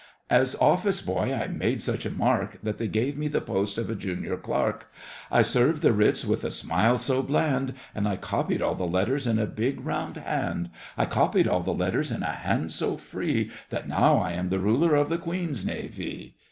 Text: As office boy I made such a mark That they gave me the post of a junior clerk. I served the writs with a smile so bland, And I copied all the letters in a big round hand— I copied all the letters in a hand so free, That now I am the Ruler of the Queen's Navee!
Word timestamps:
As 0.31 0.55
office 0.55 0.99
boy 0.99 1.31
I 1.31 1.47
made 1.47 1.79
such 1.83 2.07
a 2.07 2.09
mark 2.09 2.57
That 2.63 2.79
they 2.79 2.87
gave 2.87 3.19
me 3.19 3.27
the 3.27 3.39
post 3.39 3.77
of 3.77 3.87
a 3.87 3.93
junior 3.93 4.35
clerk. 4.35 4.91
I 5.31 5.43
served 5.43 5.83
the 5.83 5.93
writs 5.93 6.25
with 6.25 6.43
a 6.43 6.49
smile 6.49 6.97
so 6.97 7.21
bland, 7.21 7.75
And 7.93 8.07
I 8.07 8.15
copied 8.15 8.63
all 8.63 8.73
the 8.73 8.83
letters 8.87 9.27
in 9.27 9.37
a 9.37 9.45
big 9.45 9.79
round 9.85 10.17
hand— 10.17 10.71
I 10.97 11.05
copied 11.05 11.47
all 11.47 11.61
the 11.61 11.71
letters 11.75 12.09
in 12.11 12.23
a 12.23 12.31
hand 12.31 12.71
so 12.71 12.97
free, 12.97 13.51
That 13.69 13.87
now 13.87 14.17
I 14.17 14.31
am 14.31 14.49
the 14.49 14.57
Ruler 14.57 14.95
of 14.95 15.07
the 15.07 15.19
Queen's 15.19 15.63
Navee! 15.63 16.33